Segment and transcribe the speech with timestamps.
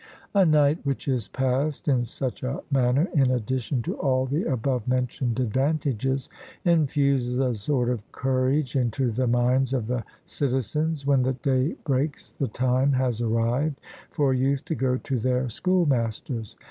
[0.33, 4.87] A night which is passed in such a manner, in addition to all the above
[4.87, 6.27] mentioned advantages,
[6.65, 11.05] infuses a sort of courage into the minds of the citizens.
[11.05, 13.79] When the day breaks, the time has arrived
[14.09, 16.57] for youth to go to their schoolmasters.